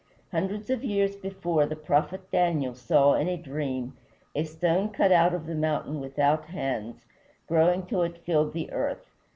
[0.31, 3.95] Hundreds of years before, the prophet Daniel saw, in a dream,
[4.33, 7.05] a stone cut out of the mountain without hands,
[7.47, 9.11] growing till it filled the earth.